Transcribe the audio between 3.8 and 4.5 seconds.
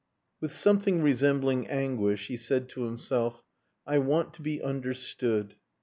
"I want to